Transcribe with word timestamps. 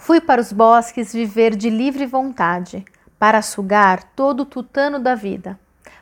Fui 0.00 0.20
para 0.20 0.40
os 0.40 0.52
bosques 0.52 1.12
viver 1.12 1.56
de 1.56 1.68
livre 1.68 2.06
vontade, 2.06 2.84
para 3.18 3.42
sugar 3.42 4.02
todo 4.14 4.40
o 4.40 4.46
tutano 4.46 5.00
da 5.00 5.16
vida, 5.16 5.58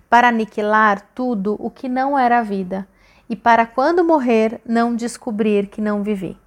para 0.08 0.28
aniquilar 0.28 1.00
tudo 1.14 1.56
o 1.58 1.70
que 1.70 1.88
não 1.88 2.16
era 2.16 2.38
a 2.38 2.42
vida, 2.42 2.86
e 3.28 3.34
para 3.34 3.66
quando 3.66 4.04
morrer 4.04 4.60
não 4.66 4.94
descobrir 4.94 5.68
que 5.68 5.80
não 5.80 6.02
vivi. 6.02 6.38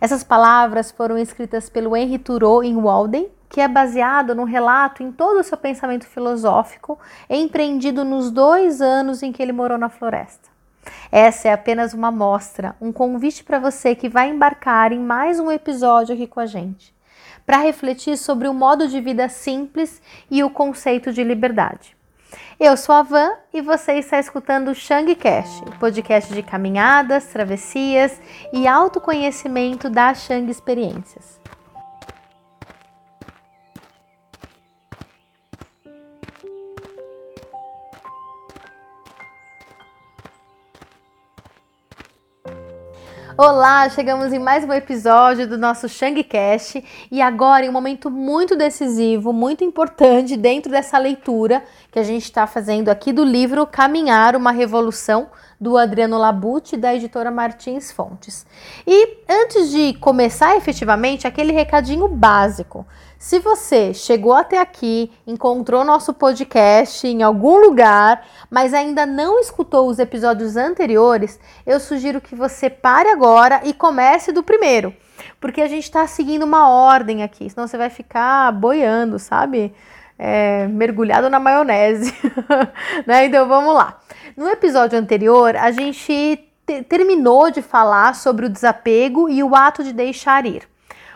Essas 0.00 0.24
palavras 0.24 0.90
foram 0.90 1.16
escritas 1.16 1.70
pelo 1.70 1.96
Henry 1.96 2.18
Thoreau 2.18 2.62
em 2.62 2.76
Walden, 2.76 3.28
que 3.48 3.60
é 3.60 3.68
baseado 3.68 4.34
no 4.34 4.44
relato 4.44 5.04
em 5.04 5.12
todo 5.12 5.38
o 5.38 5.44
seu 5.44 5.56
pensamento 5.56 6.06
filosófico, 6.06 6.98
empreendido 7.30 8.04
nos 8.04 8.28
dois 8.30 8.82
anos 8.82 9.22
em 9.22 9.32
que 9.32 9.40
ele 9.40 9.52
morou 9.52 9.78
na 9.78 9.88
floresta. 9.88 10.55
Essa 11.10 11.48
é 11.48 11.52
apenas 11.52 11.94
uma 11.94 12.08
amostra, 12.08 12.74
um 12.80 12.92
convite 12.92 13.44
para 13.44 13.58
você 13.58 13.94
que 13.94 14.08
vai 14.08 14.28
embarcar 14.28 14.92
em 14.92 14.98
mais 14.98 15.38
um 15.38 15.50
episódio 15.50 16.14
aqui 16.14 16.26
com 16.26 16.40
a 16.40 16.46
gente, 16.46 16.94
para 17.44 17.58
refletir 17.58 18.16
sobre 18.16 18.48
o 18.48 18.54
modo 18.54 18.88
de 18.88 19.00
vida 19.00 19.28
simples 19.28 20.00
e 20.30 20.42
o 20.42 20.50
conceito 20.50 21.12
de 21.12 21.22
liberdade. 21.22 21.96
Eu 22.58 22.76
sou 22.76 22.94
a 22.94 23.02
Van 23.02 23.32
e 23.52 23.60
você 23.60 23.94
está 23.94 24.18
escutando 24.18 24.68
o 24.68 24.74
Shang 24.74 25.14
Cash, 25.14 25.62
podcast 25.78 26.32
de 26.32 26.42
caminhadas, 26.42 27.26
travessias 27.26 28.20
e 28.52 28.66
autoconhecimento 28.66 29.90
da 29.90 30.14
Shang 30.14 30.50
Experiências. 30.50 31.35
Olá, 43.38 43.86
chegamos 43.90 44.32
em 44.32 44.38
mais 44.38 44.64
um 44.64 44.72
episódio 44.72 45.46
do 45.46 45.58
nosso 45.58 45.90
Shangcast. 45.90 46.82
E 47.10 47.20
agora 47.20 47.66
em 47.66 47.68
um 47.68 47.72
momento 47.72 48.10
muito 48.10 48.56
decisivo, 48.56 49.30
muito 49.30 49.62
importante 49.62 50.38
dentro 50.38 50.72
dessa 50.72 50.96
leitura 50.96 51.62
que 51.92 51.98
a 51.98 52.02
gente 52.02 52.22
está 52.22 52.46
fazendo 52.46 52.88
aqui 52.88 53.12
do 53.12 53.22
livro 53.22 53.66
Caminhar 53.66 54.36
uma 54.36 54.52
Revolução 54.52 55.28
do 55.60 55.76
Adriano 55.76 56.18
Labucci 56.18 56.76
da 56.76 56.94
editora 56.94 57.30
Martins 57.30 57.90
Fontes. 57.90 58.46
E 58.86 59.18
antes 59.28 59.70
de 59.70 59.94
começar 59.94 60.56
efetivamente, 60.56 61.26
aquele 61.26 61.52
recadinho 61.52 62.08
básico. 62.08 62.86
Se 63.18 63.38
você 63.38 63.94
chegou 63.94 64.34
até 64.34 64.60
aqui, 64.60 65.10
encontrou 65.26 65.84
nosso 65.84 66.12
podcast 66.12 67.06
em 67.06 67.22
algum 67.22 67.58
lugar, 67.58 68.26
mas 68.50 68.74
ainda 68.74 69.06
não 69.06 69.40
escutou 69.40 69.88
os 69.88 69.98
episódios 69.98 70.56
anteriores, 70.56 71.40
eu 71.66 71.80
sugiro 71.80 72.20
que 72.20 72.34
você 72.34 72.68
pare 72.68 73.08
agora 73.08 73.62
e 73.64 73.72
comece 73.72 74.32
do 74.32 74.42
primeiro, 74.42 74.94
porque 75.40 75.62
a 75.62 75.66
gente 75.66 75.84
está 75.84 76.06
seguindo 76.06 76.42
uma 76.42 76.68
ordem 76.68 77.22
aqui, 77.22 77.48
senão 77.48 77.66
você 77.66 77.78
vai 77.78 77.88
ficar 77.88 78.52
boiando, 78.52 79.18
sabe? 79.18 79.74
É, 80.18 80.66
mergulhado 80.68 81.28
na 81.28 81.38
maionese. 81.38 82.14
né? 83.06 83.26
Então 83.26 83.46
vamos 83.46 83.74
lá. 83.74 83.98
No 84.36 84.48
episódio 84.48 84.98
anterior, 84.98 85.56
a 85.56 85.70
gente 85.70 86.42
terminou 86.88 87.50
de 87.50 87.62
falar 87.62 88.14
sobre 88.14 88.46
o 88.46 88.50
desapego 88.50 89.28
e 89.28 89.42
o 89.42 89.54
ato 89.54 89.84
de 89.84 89.92
deixar 89.92 90.44
ir. 90.46 90.62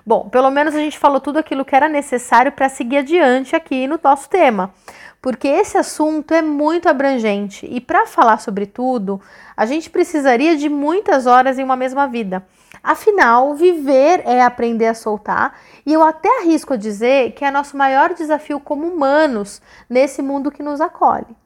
Bom, 0.06 0.28
pelo 0.28 0.50
menos 0.50 0.74
a 0.74 0.78
gente 0.78 0.98
falou 0.98 1.20
tudo 1.20 1.38
aquilo 1.38 1.64
que 1.64 1.76
era 1.76 1.88
necessário 1.88 2.52
para 2.52 2.68
seguir 2.68 2.98
adiante 2.98 3.54
aqui 3.54 3.86
no 3.86 4.00
nosso 4.02 4.28
tema, 4.28 4.72
porque 5.20 5.48
esse 5.48 5.76
assunto 5.76 6.32
é 6.32 6.42
muito 6.42 6.88
abrangente 6.88 7.66
e 7.70 7.80
para 7.80 8.06
falar 8.06 8.40
sobre 8.40 8.66
tudo, 8.66 9.20
a 9.56 9.66
gente 9.66 9.90
precisaria 9.90 10.56
de 10.56 10.68
muitas 10.68 11.26
horas 11.26 11.58
em 11.58 11.64
uma 11.64 11.76
mesma 11.76 12.06
vida. 12.06 12.46
Afinal, 12.82 13.54
viver 13.54 14.22
é 14.24 14.42
aprender 14.42 14.86
a 14.86 14.94
soltar, 14.94 15.58
e 15.84 15.92
eu 15.92 16.02
até 16.02 16.40
arrisco 16.40 16.74
a 16.74 16.76
dizer 16.76 17.32
que 17.32 17.44
é 17.44 17.50
nosso 17.50 17.76
maior 17.76 18.14
desafio 18.14 18.58
como 18.58 18.86
humanos 18.86 19.60
nesse 19.88 20.22
mundo 20.22 20.50
que 20.50 20.62
nos 20.62 20.80
acolhe. 20.80 21.36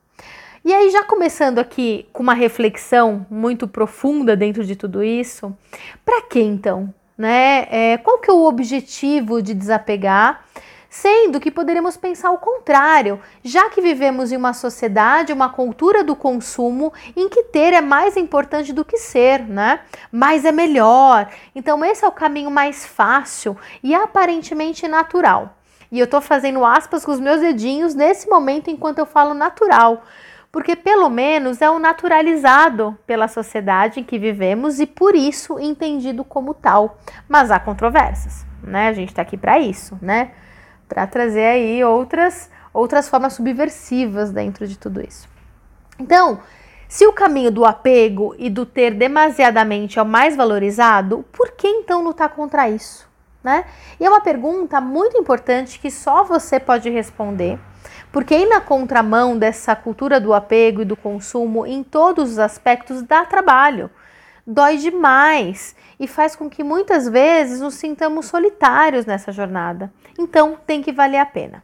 E 0.65 0.73
aí, 0.73 0.91
já 0.91 1.03
começando 1.03 1.59
aqui 1.59 2.09
com 2.13 2.23
uma 2.23 2.33
reflexão 2.33 3.27
muito 3.29 3.69
profunda 3.69 4.37
dentro 4.37 4.65
de 4.65 4.77
tudo 4.77 5.03
isso, 5.03 5.55
para 6.05 6.23
que 6.23 6.41
então 6.41 6.95
né? 7.17 7.67
É, 7.71 7.97
qual 7.99 8.19
que 8.19 8.31
é 8.31 8.33
o 8.33 8.45
objetivo 8.45 9.41
de 9.41 9.55
desapegar? 9.55 10.45
Sendo 10.97 11.41
que 11.41 11.51
poderíamos 11.51 11.97
pensar 11.97 12.31
o 12.31 12.39
contrário, 12.39 13.21
já 13.43 13.69
que 13.69 13.81
vivemos 13.81 14.31
em 14.31 14.37
uma 14.37 14.53
sociedade, 14.53 15.33
uma 15.33 15.49
cultura 15.49 16.05
do 16.05 16.15
consumo 16.15 16.93
em 17.17 17.29
que 17.29 17.43
ter 17.43 17.75
é 17.75 17.81
mais 17.81 18.17
importante 18.17 18.73
do 18.73 18.85
que 18.85 18.97
ser, 18.97 19.41
né? 19.41 19.81
Mais 20.13 20.45
é 20.45 20.53
melhor. 20.53 21.29
Então, 21.53 21.85
esse 21.85 22.05
é 22.05 22.09
o 22.09 22.13
caminho 22.13 22.49
mais 22.49 22.87
fácil 22.87 23.57
e 23.83 23.93
aparentemente 23.93 24.87
natural. 24.87 25.57
E 25.91 25.99
eu 25.99 26.07
tô 26.07 26.21
fazendo 26.21 26.65
aspas 26.65 27.05
com 27.05 27.11
os 27.11 27.19
meus 27.19 27.41
dedinhos 27.41 27.93
nesse 27.93 28.29
momento 28.29 28.71
enquanto 28.71 29.01
eu 29.01 29.07
falo 29.07 29.35
natural, 29.35 30.05
porque 30.53 30.77
pelo 30.77 31.11
menos 31.11 31.61
é 31.61 31.69
o 31.69 31.81
naturalizado 31.81 32.97
pela 33.05 33.27
sociedade 33.27 33.99
em 33.99 34.05
que 34.05 34.17
vivemos 34.17 34.79
e 34.79 34.87
por 34.87 35.17
isso 35.17 35.59
entendido 35.59 36.23
como 36.23 36.55
tal. 36.55 36.99
Mas 37.29 37.51
há 37.51 37.59
controvérsias, 37.59 38.47
né? 38.63 38.87
A 38.87 38.93
gente 38.93 39.09
está 39.09 39.23
aqui 39.23 39.37
para 39.37 39.59
isso, 39.59 39.99
né? 40.01 40.31
Para 40.89 41.07
trazer 41.07 41.45
aí 41.45 41.85
outras 41.85 42.51
outras 42.73 43.09
formas 43.09 43.35
subversivas 43.35 44.33
dentro 44.33 44.67
de 44.67 44.77
tudo 44.77 45.01
isso. 45.01 45.29
Então, 45.99 46.41
se 46.89 47.07
o 47.07 47.13
caminho 47.13 47.53
do 47.53 47.65
apego 47.65 48.35
e 48.37 48.51
do 48.51 48.67
ter 48.67 48.93
demasiadamente 48.93 49.99
é 49.99 50.03
o 50.03 50.07
mais 50.07 50.35
valorizado, 50.35 51.25
por 51.33 51.53
que 51.53 51.69
então 51.69 52.03
lutar 52.03 52.31
contra 52.31 52.69
isso? 52.69 53.09
Né? 53.45 53.65
E 54.01 54.05
é 54.05 54.09
uma 54.09 54.21
pergunta 54.21 54.81
muito 54.81 55.17
importante 55.17 55.79
que 55.79 55.91
só 55.91 56.25
você 56.25 56.59
pode 56.59 56.91
responder 56.91 57.59
porque 58.15 58.37
ir 58.37 58.47
na 58.47 58.61
contramão 58.61 59.37
dessa 59.37 59.75
cultura 59.75 60.21
do 60.21 60.33
apego 60.33 60.83
e 60.83 60.85
do 60.85 60.97
consumo 60.97 61.67
em 61.67 61.83
todos 61.83 62.31
os 62.31 62.39
aspectos 62.39 63.03
dá 63.03 63.25
trabalho, 63.25 63.91
dói 64.47 64.77
demais 64.77 65.75
e 65.99 66.07
faz 66.07 66.37
com 66.37 66.51
que 66.51 66.63
muitas 66.63 67.09
vezes 67.09 67.61
nos 67.61 67.75
sintamos 67.75 68.27
solitários 68.27 69.07
nessa 69.07 69.33
jornada. 69.33 69.93
Então 70.19 70.59
tem 70.67 70.83
que 70.83 70.93
valer 70.93 71.19
a 71.19 71.27
pena. 71.27 71.63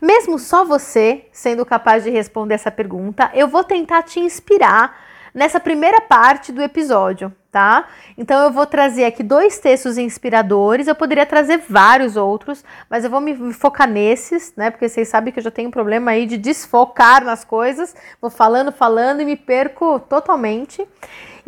Mesmo 0.00 0.38
só 0.38 0.64
você 0.64 1.26
sendo 1.32 1.64
capaz 1.64 2.04
de 2.04 2.10
responder 2.10 2.54
essa 2.54 2.70
pergunta, 2.70 3.30
eu 3.34 3.48
vou 3.48 3.64
tentar 3.64 4.02
te 4.02 4.20
inspirar 4.20 4.98
nessa 5.34 5.60
primeira 5.60 6.00
parte 6.00 6.50
do 6.52 6.62
episódio, 6.62 7.32
tá? 7.52 7.86
Então 8.16 8.42
eu 8.44 8.50
vou 8.50 8.66
trazer 8.66 9.04
aqui 9.04 9.22
dois 9.22 9.58
textos 9.58 9.96
inspiradores, 9.96 10.86
eu 10.86 10.94
poderia 10.94 11.24
trazer 11.24 11.62
vários 11.68 12.16
outros, 12.16 12.64
mas 12.88 13.04
eu 13.04 13.10
vou 13.10 13.20
me 13.20 13.52
focar 13.52 13.88
nesses, 13.88 14.52
né? 14.56 14.70
Porque 14.70 14.88
vocês 14.88 15.08
sabem 15.08 15.32
que 15.32 15.38
eu 15.38 15.44
já 15.44 15.50
tenho 15.50 15.68
um 15.68 15.72
problema 15.72 16.10
aí 16.10 16.26
de 16.26 16.36
desfocar 16.36 17.24
nas 17.24 17.44
coisas, 17.44 17.94
vou 18.20 18.30
falando, 18.30 18.72
falando 18.72 19.20
e 19.20 19.24
me 19.24 19.36
perco 19.36 20.00
totalmente. 20.00 20.86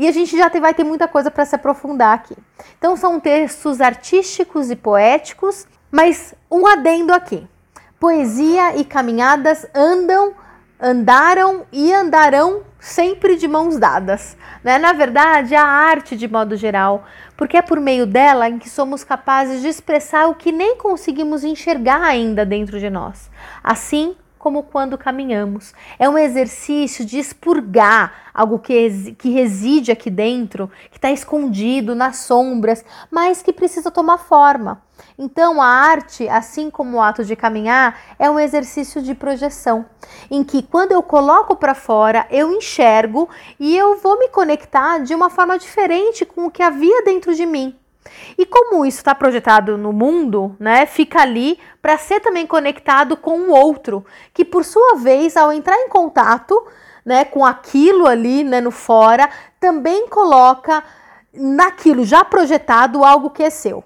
E 0.03 0.09
a 0.09 0.11
gente 0.11 0.37
já 0.37 0.49
vai 0.49 0.75
ter 0.75 0.83
muita 0.83 1.07
coisa 1.07 1.31
para 1.31 1.45
se 1.45 1.55
aprofundar 1.55 2.13
aqui. 2.13 2.37
Então 2.77 2.97
são 2.97 3.21
textos 3.21 3.81
artísticos 3.81 4.69
e 4.69 4.75
poéticos, 4.75 5.65
mas 5.93 6.35
um 6.51 6.67
adendo 6.67 7.13
aqui. 7.13 7.47
Poesia 8.01 8.77
e 8.79 8.85
caminhadas 8.85 9.65
andam 9.73 10.35
andaram 10.81 11.65
e 11.71 11.95
andarão 11.95 12.63
sempre 12.81 13.37
de 13.37 13.47
mãos 13.47 13.79
dadas. 13.79 14.37
Né? 14.65 14.77
Na 14.77 14.93
verdade, 14.93 15.55
a 15.55 15.65
arte 15.65 16.17
de 16.17 16.27
modo 16.27 16.57
geral, 16.57 17.05
porque 17.37 17.57
é 17.57 17.63
por 17.63 17.79
meio 17.79 18.05
dela 18.05 18.49
em 18.49 18.59
que 18.59 18.69
somos 18.69 19.05
capazes 19.05 19.63
de 19.63 19.69
expressar 19.69 20.27
o 20.27 20.35
que 20.35 20.51
nem 20.51 20.75
conseguimos 20.77 21.45
enxergar 21.45 22.03
ainda 22.03 22.45
dentro 22.45 22.81
de 22.81 22.91
nós. 22.91 23.31
Assim 23.63 24.17
como 24.43 24.65
quando 24.65 24.99
caminhamos. 24.99 25.73
É 26.01 26.09
um 26.09 26.19
exercício 26.19 27.05
de 27.05 27.17
expurgar 27.17 28.13
algo 28.35 28.59
que, 28.59 29.15
que 29.17 29.31
reside 29.31 29.93
aqui 29.93 30.11
dentro, 30.11 30.69
que 30.91 30.99
está 30.99 31.13
escondido 31.13 31.95
nas 31.95 32.17
sombras, 32.17 32.85
mas 33.09 33.41
que 33.41 33.53
precisa 33.53 33.89
tomar 33.89 34.19
forma. 34.19 34.83
Então, 35.17 35.63
a 35.63 35.67
arte, 35.67 36.29
assim 36.29 36.71
como 36.71 36.97
o 36.97 37.01
ato 37.01 37.25
de 37.25 37.37
caminhar, 37.37 37.97
é 38.19 38.29
um 38.29 38.41
exercício 38.41 39.01
de 39.01 39.15
projeção, 39.15 39.87
em 40.29 40.43
que 40.43 40.61
quando 40.61 40.91
eu 40.91 41.05
coloco 41.05 41.55
para 41.55 41.75
fora, 41.75 42.27
eu 42.29 42.51
enxergo 42.51 43.29
e 43.61 43.77
eu 43.77 43.99
vou 43.99 44.19
me 44.19 44.29
conectar 44.29 44.99
de 44.99 45.15
uma 45.15 45.31
forma 45.31 45.57
diferente 45.57 46.25
com 46.25 46.47
o 46.47 46.51
que 46.51 46.65
havia 46.65 47.05
dentro 47.05 47.33
de 47.33 47.47
mim. 47.47 47.77
E 48.37 48.45
como 48.47 48.85
isso 48.85 48.99
está 48.99 49.15
projetado 49.15 49.79
no 49.79 49.93
mundo, 49.93 50.57
né, 50.59 50.87
fica 50.87 51.23
ali 51.23 51.59
para 51.81 51.97
ser 51.99 52.21
também 52.21 52.47
conectado 52.47 53.17
com 53.17 53.41
o 53.41 53.51
outro, 53.51 54.05
que 54.33 54.45
por 54.45 54.65
sua 54.65 54.97
vez, 54.97 55.37
ao 55.37 55.53
entrar 55.53 55.77
em 55.77 55.89
contato, 55.89 56.67
né, 57.05 57.25
com 57.25 57.45
aquilo 57.45 58.07
ali, 58.07 58.45
né, 58.45 58.61
no 58.61 58.71
fora, 58.71 59.29
também 59.61 60.09
coloca 60.09 60.83
naquilo 61.33 62.05
já 62.05 62.25
projetado 62.25 63.05
algo 63.05 63.31
que 63.31 63.43
é 63.43 63.51
seu. 63.51 63.85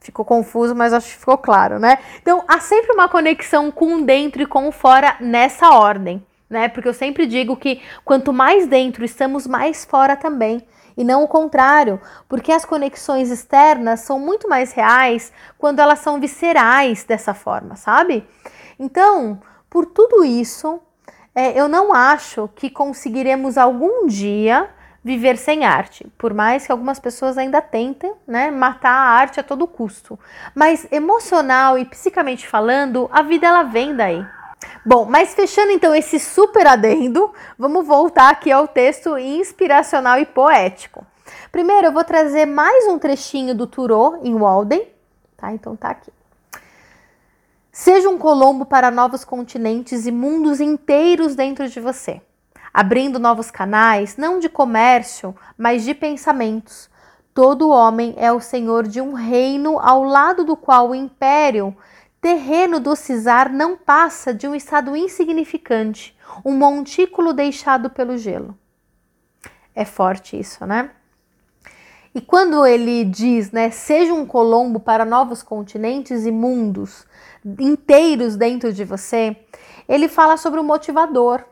Ficou 0.00 0.24
confuso, 0.24 0.74
mas 0.74 0.92
acho 0.92 1.08
que 1.08 1.18
ficou 1.18 1.36
claro, 1.36 1.78
né? 1.78 1.98
Então, 2.22 2.42
há 2.48 2.60
sempre 2.60 2.92
uma 2.92 3.08
conexão 3.08 3.70
com 3.70 3.96
o 3.96 4.04
dentro 4.04 4.40
e 4.40 4.46
com 4.46 4.68
o 4.68 4.72
fora 4.72 5.16
nessa 5.20 5.70
ordem, 5.70 6.24
né? 6.48 6.68
Porque 6.68 6.88
eu 6.88 6.94
sempre 6.94 7.26
digo 7.26 7.56
que 7.56 7.82
quanto 8.04 8.32
mais 8.32 8.66
dentro 8.66 9.04
estamos, 9.04 9.46
mais 9.46 9.84
fora 9.84 10.16
também. 10.16 10.66
e 10.96 11.04
não 11.04 11.22
o 11.22 11.28
contrário, 11.28 12.00
porque 12.28 12.50
as 12.50 12.64
conexões 12.64 13.30
externas 13.30 14.00
são 14.00 14.18
muito 14.18 14.48
mais 14.48 14.72
reais 14.72 15.32
quando 15.56 15.78
elas 15.78 16.00
são 16.00 16.18
viscerais 16.18 17.04
dessa 17.04 17.32
forma, 17.32 17.76
sabe? 17.76 18.26
Então, 18.80 19.40
por 19.70 19.86
tudo 19.86 20.24
isso, 20.24 20.80
é, 21.32 21.56
eu 21.56 21.68
não 21.68 21.94
acho 21.94 22.48
que 22.56 22.68
conseguiremos 22.68 23.56
algum 23.56 24.08
dia 24.08 24.68
viver 25.04 25.38
sem 25.38 25.64
arte, 25.64 26.04
por 26.18 26.34
mais 26.34 26.66
que 26.66 26.72
algumas 26.72 26.98
pessoas 26.98 27.38
ainda 27.38 27.62
tentem, 27.62 28.12
né, 28.26 28.50
matar 28.50 28.90
a 28.90 29.10
arte 29.10 29.38
a 29.38 29.42
todo 29.44 29.66
custo. 29.66 30.18
Mas 30.54 30.86
emocional 30.90 31.78
e 31.78 31.84
psicamente 31.84 32.48
falando, 32.48 33.08
a 33.12 33.22
vida 33.22 33.46
ela 33.46 33.62
vem 33.62 33.94
daí. 33.94 34.26
Bom, 34.84 35.04
mas 35.04 35.34
fechando 35.34 35.70
então 35.70 35.94
esse 35.94 36.18
super 36.18 36.66
adendo, 36.66 37.32
vamos 37.58 37.86
voltar 37.86 38.30
aqui 38.30 38.50
ao 38.50 38.66
texto 38.66 39.18
inspiracional 39.18 40.18
e 40.18 40.26
poético. 40.26 41.06
Primeiro, 41.52 41.88
eu 41.88 41.92
vou 41.92 42.04
trazer 42.04 42.46
mais 42.46 42.86
um 42.86 42.98
trechinho 42.98 43.54
do 43.54 43.66
Thoreau 43.66 44.20
em 44.22 44.34
Walden, 44.34 44.88
tá? 45.36 45.52
Então 45.52 45.76
tá 45.76 45.90
aqui. 45.90 46.10
Seja 47.70 48.08
um 48.08 48.18
colombo 48.18 48.66
para 48.66 48.90
novos 48.90 49.24
continentes 49.24 50.06
e 50.06 50.10
mundos 50.10 50.60
inteiros 50.60 51.36
dentro 51.36 51.68
de 51.68 51.78
você, 51.78 52.20
abrindo 52.74 53.20
novos 53.20 53.50
canais, 53.50 54.16
não 54.16 54.40
de 54.40 54.48
comércio, 54.48 55.34
mas 55.56 55.84
de 55.84 55.94
pensamentos. 55.94 56.90
Todo 57.32 57.70
homem 57.70 58.14
é 58.16 58.32
o 58.32 58.40
senhor 58.40 58.88
de 58.88 59.00
um 59.00 59.12
reino 59.12 59.78
ao 59.78 60.02
lado 60.02 60.44
do 60.44 60.56
qual 60.56 60.90
o 60.90 60.94
império 60.94 61.76
terreno 62.20 62.80
do 62.80 62.94
cisar 62.96 63.50
não 63.50 63.76
passa 63.76 64.34
de 64.34 64.46
um 64.46 64.54
estado 64.54 64.96
insignificante, 64.96 66.16
um 66.44 66.56
montículo 66.56 67.32
deixado 67.32 67.90
pelo 67.90 68.16
gelo. 68.16 68.58
É 69.74 69.84
forte 69.84 70.38
isso, 70.38 70.66
né? 70.66 70.90
E 72.14 72.20
quando 72.20 72.66
ele 72.66 73.04
diz, 73.04 73.52
né, 73.52 73.70
seja 73.70 74.12
um 74.12 74.26
colombo 74.26 74.80
para 74.80 75.04
novos 75.04 75.42
continentes 75.42 76.26
e 76.26 76.32
mundos 76.32 77.06
inteiros 77.60 78.34
dentro 78.34 78.72
de 78.72 78.84
você, 78.84 79.36
ele 79.88 80.08
fala 80.08 80.36
sobre 80.36 80.58
o 80.58 80.64
motivador. 80.64 81.44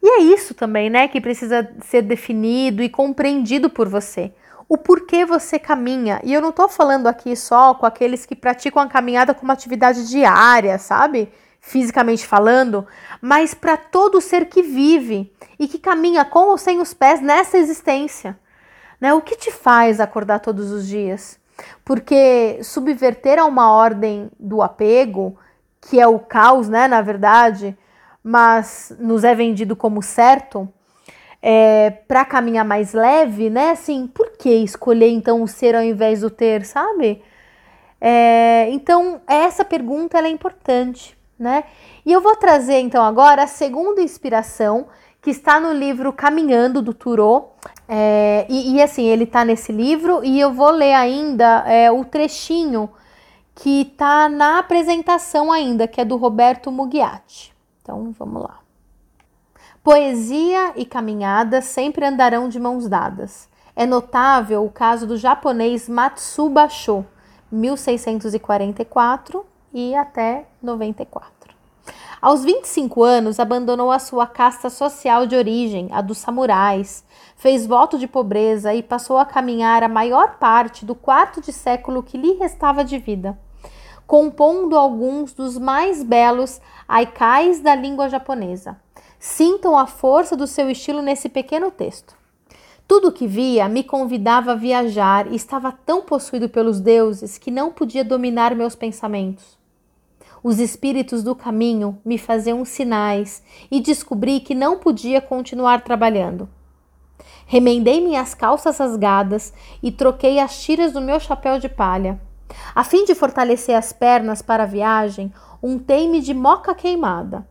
E 0.00 0.08
é 0.08 0.20
isso 0.20 0.54
também, 0.54 0.88
né, 0.88 1.08
que 1.08 1.20
precisa 1.20 1.68
ser 1.82 2.02
definido 2.02 2.82
e 2.82 2.88
compreendido 2.88 3.68
por 3.68 3.88
você 3.88 4.32
o 4.68 4.76
porquê 4.76 5.24
você 5.24 5.58
caminha. 5.58 6.20
E 6.22 6.32
eu 6.32 6.42
não 6.42 6.50
estou 6.50 6.68
falando 6.68 7.06
aqui 7.06 7.34
só 7.34 7.74
com 7.74 7.86
aqueles 7.86 8.26
que 8.26 8.36
praticam 8.36 8.82
a 8.82 8.86
caminhada 8.86 9.34
como 9.34 9.50
atividade 9.50 10.08
diária, 10.08 10.78
sabe? 10.78 11.32
Fisicamente 11.60 12.26
falando, 12.26 12.86
mas 13.20 13.54
para 13.54 13.76
todo 13.76 14.20
ser 14.20 14.46
que 14.46 14.62
vive 14.62 15.32
e 15.58 15.66
que 15.66 15.78
caminha 15.78 16.24
com 16.24 16.50
ou 16.50 16.58
sem 16.58 16.80
os 16.80 16.92
pés 16.92 17.20
nessa 17.20 17.56
existência. 17.56 18.38
Né? 19.00 19.14
O 19.14 19.22
que 19.22 19.36
te 19.36 19.50
faz 19.50 20.00
acordar 20.00 20.40
todos 20.40 20.70
os 20.70 20.86
dias? 20.86 21.40
Porque 21.84 22.60
subverter 22.62 23.38
a 23.38 23.44
uma 23.44 23.72
ordem 23.72 24.30
do 24.38 24.62
apego, 24.62 25.36
que 25.80 25.98
é 25.98 26.06
o 26.06 26.18
caos, 26.18 26.68
né, 26.68 26.86
na 26.86 27.00
verdade, 27.00 27.76
mas 28.22 28.94
nos 28.98 29.24
é 29.24 29.34
vendido 29.34 29.74
como 29.74 30.02
certo, 30.02 30.68
é, 31.42 31.90
para 31.90 32.24
caminhar 32.24 32.64
mais 32.64 32.92
leve, 32.92 33.50
né? 33.50 33.70
Assim, 33.70 34.06
por 34.06 34.30
que 34.36 34.50
escolher 34.50 35.10
então 35.10 35.42
o 35.42 35.48
ser 35.48 35.74
ao 35.74 35.82
invés 35.82 36.20
do 36.20 36.30
ter, 36.30 36.64
sabe? 36.64 37.22
É, 38.00 38.68
então, 38.70 39.20
essa 39.26 39.64
pergunta 39.64 40.18
é 40.18 40.28
importante, 40.28 41.16
né? 41.38 41.64
E 42.04 42.12
eu 42.12 42.20
vou 42.20 42.36
trazer 42.36 42.78
então 42.80 43.02
agora 43.02 43.44
a 43.44 43.46
segunda 43.46 44.00
inspiração 44.00 44.86
que 45.20 45.30
está 45.30 45.58
no 45.58 45.72
livro 45.72 46.12
Caminhando 46.12 46.80
do 46.80 46.94
Thoreau. 46.94 47.56
É, 47.88 48.46
e, 48.48 48.76
e, 48.76 48.82
assim, 48.82 49.06
ele 49.06 49.24
está 49.24 49.44
nesse 49.44 49.72
livro 49.72 50.24
e 50.24 50.38
eu 50.38 50.52
vou 50.52 50.70
ler 50.70 50.94
ainda 50.94 51.64
é, 51.66 51.90
o 51.90 52.04
trechinho 52.04 52.90
que 53.54 53.82
está 53.82 54.28
na 54.28 54.58
apresentação 54.58 55.50
ainda, 55.50 55.88
que 55.88 56.00
é 56.00 56.04
do 56.04 56.16
Roberto 56.16 56.70
Mugiati. 56.70 57.52
Então, 57.82 58.14
vamos 58.16 58.42
lá. 58.42 58.60
Poesia 59.88 60.74
e 60.76 60.84
caminhada 60.84 61.62
sempre 61.62 62.04
andarão 62.04 62.46
de 62.46 62.60
mãos 62.60 62.86
dadas. 62.86 63.48
É 63.74 63.86
notável 63.86 64.62
o 64.62 64.70
caso 64.70 65.06
do 65.06 65.16
japonês 65.16 65.88
Matsuba 65.88 66.68
Sho, 66.68 67.06
1644 67.50 69.46
e 69.72 69.94
até 69.94 70.44
94. 70.62 71.54
Aos 72.20 72.44
25 72.44 73.02
anos, 73.02 73.40
abandonou 73.40 73.90
a 73.90 73.98
sua 73.98 74.26
casta 74.26 74.68
social 74.68 75.26
de 75.26 75.34
origem, 75.34 75.88
a 75.90 76.02
dos 76.02 76.18
samurais, 76.18 77.02
fez 77.34 77.64
voto 77.64 77.98
de 77.98 78.06
pobreza 78.06 78.74
e 78.74 78.82
passou 78.82 79.16
a 79.16 79.24
caminhar 79.24 79.82
a 79.82 79.88
maior 79.88 80.36
parte 80.36 80.84
do 80.84 80.94
quarto 80.94 81.40
de 81.40 81.50
século 81.50 82.02
que 82.02 82.18
lhe 82.18 82.32
restava 82.34 82.84
de 82.84 82.98
vida, 82.98 83.38
compondo 84.06 84.76
alguns 84.76 85.32
dos 85.32 85.56
mais 85.56 86.02
belos 86.02 86.60
aikais 86.86 87.60
da 87.60 87.74
língua 87.74 88.10
japonesa. 88.10 88.76
Sintam 89.18 89.76
a 89.76 89.84
força 89.86 90.36
do 90.36 90.46
seu 90.46 90.70
estilo 90.70 91.02
nesse 91.02 91.28
pequeno 91.28 91.72
texto. 91.72 92.16
Tudo 92.86 93.08
o 93.08 93.12
que 93.12 93.26
via 93.26 93.68
me 93.68 93.82
convidava 93.82 94.52
a 94.52 94.54
viajar 94.54 95.26
e 95.26 95.34
estava 95.34 95.72
tão 95.72 96.02
possuído 96.02 96.48
pelos 96.48 96.80
deuses 96.80 97.36
que 97.36 97.50
não 97.50 97.72
podia 97.72 98.04
dominar 98.04 98.54
meus 98.54 98.76
pensamentos. 98.76 99.58
Os 100.40 100.60
espíritos 100.60 101.24
do 101.24 101.34
caminho 101.34 101.98
me 102.04 102.16
faziam 102.16 102.64
sinais 102.64 103.42
e 103.68 103.80
descobri 103.80 104.38
que 104.38 104.54
não 104.54 104.78
podia 104.78 105.20
continuar 105.20 105.82
trabalhando. 105.82 106.48
Remendei 107.44 108.00
minhas 108.00 108.34
calças 108.34 108.78
rasgadas 108.78 109.52
e 109.82 109.90
troquei 109.90 110.38
as 110.38 110.62
tiras 110.62 110.92
do 110.92 111.00
meu 111.00 111.18
chapéu 111.18 111.58
de 111.58 111.68
palha. 111.68 112.20
A 112.72 112.84
fim 112.84 113.04
de 113.04 113.16
fortalecer 113.16 113.76
as 113.76 113.92
pernas 113.92 114.40
para 114.40 114.62
a 114.62 114.66
viagem, 114.66 115.32
untei-me 115.60 116.20
de 116.20 116.32
moca 116.32 116.72
queimada. 116.72 117.44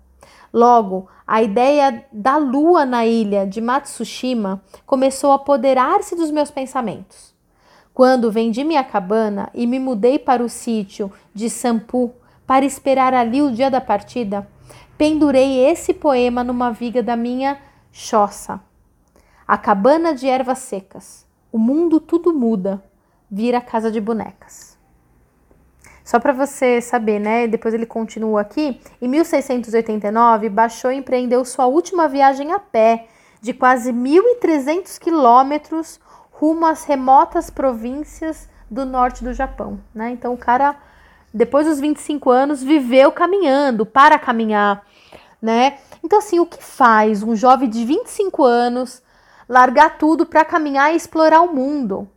Logo, 0.54 1.08
a 1.26 1.42
ideia 1.42 2.06
da 2.12 2.38
lua 2.38 2.86
na 2.86 3.06
ilha 3.06 3.46
de 3.46 3.60
Matsushima 3.60 4.62
começou 4.86 5.32
a 5.32 5.36
apoderar-se 5.36 6.16
dos 6.16 6.32
meus 6.32 6.50
pensamentos. 6.50 7.36
Quando 7.94 8.32
vendi 8.32 8.64
minha 8.64 8.84
cabana 8.84 9.50
e 9.54 9.66
me 9.66 9.80
mudei 9.80 10.20
para 10.20 10.44
o 10.44 10.50
sítio 10.50 11.12
de 11.34 11.50
Sampu 11.50 12.14
para 12.46 12.64
esperar 12.64 13.14
ali 13.14 13.42
o 13.42 13.52
dia 13.52 13.70
da 13.70 13.82
partida, 13.82 14.48
pendurei 14.98 15.66
esse 15.66 15.94
poema 15.94 16.44
numa 16.44 16.72
viga 16.72 17.02
da 17.02 17.16
minha 17.16 17.60
choça. 17.92 18.62
A 19.48 19.58
cabana 19.58 20.14
de 20.14 20.28
ervas 20.28 20.60
secas. 20.60 21.26
O 21.52 21.58
mundo 21.58 22.00
tudo 22.00 22.34
muda, 22.34 22.84
vira 23.30 23.60
casa 23.60 23.90
de 23.90 24.00
bonecas. 24.00 24.77
Só 26.08 26.22
para 26.22 26.32
você 26.32 26.80
saber, 26.80 27.20
né? 27.20 27.48
Depois 27.48 27.74
ele 27.74 27.86
continua 27.86 28.40
aqui. 28.40 28.80
Em 29.02 29.10
1689, 29.10 30.48
Basho 30.48 30.90
empreendeu 30.90 31.44
sua 31.44 31.66
última 31.66 32.08
viagem 32.08 32.54
a 32.54 32.60
pé, 32.60 33.10
de 33.42 33.54
quase 33.54 33.92
1.300 33.92 34.98
quilômetros, 35.00 36.00
rumo 36.32 36.66
às 36.66 36.86
remotas 36.86 37.50
províncias 37.50 38.48
do 38.72 38.86
norte 38.86 39.22
do 39.22 39.34
Japão, 39.34 39.82
né? 39.94 40.10
Então 40.12 40.34
o 40.34 40.38
cara, 40.38 40.78
depois 41.34 41.68
dos 41.68 41.78
25 41.78 42.30
anos, 42.30 42.64
viveu 42.64 43.12
caminhando, 43.12 43.86
para 43.86 44.18
caminhar, 44.18 44.86
né? 45.42 45.78
Então 46.02 46.20
assim, 46.20 46.40
o 46.40 46.46
que 46.46 46.64
faz 46.64 47.22
um 47.22 47.36
jovem 47.36 47.70
de 47.70 47.84
25 47.84 48.46
anos 48.46 49.04
largar 49.50 49.98
tudo 49.98 50.26
para 50.26 50.46
caminhar 50.46 50.94
e 50.94 50.96
explorar 50.96 51.42
o 51.42 51.54
mundo? 51.54 52.08